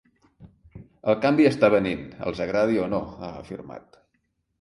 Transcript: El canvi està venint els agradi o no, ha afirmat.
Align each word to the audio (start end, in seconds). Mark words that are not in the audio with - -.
El 1.11 1.17
canvi 1.25 1.45
està 1.49 1.69
venint 1.73 2.01
els 2.31 2.41
agradi 2.47 2.81
o 2.87 2.87
no, 2.95 3.03
ha 3.27 3.31
afirmat. 3.43 4.01